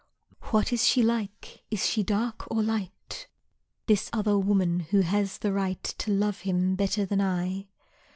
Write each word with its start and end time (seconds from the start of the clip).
What 0.49 0.73
is 0.73 0.87
she 0.87 1.03
like, 1.03 1.61
is 1.69 1.85
she 1.85 2.01
dark, 2.01 2.47
or 2.49 2.63
light, 2.63 3.27
This 3.85 4.09
other 4.11 4.35
woman 4.35 4.79
who 4.79 5.01
has 5.01 5.37
the 5.37 5.53
right 5.53 5.83
To 5.83 6.09
love 6.09 6.39
him 6.39 6.73
better 6.73 7.05
than 7.05 7.21
I? 7.21 7.67